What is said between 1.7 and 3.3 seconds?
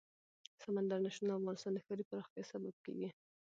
د ښاري پراختیا سبب کېږي.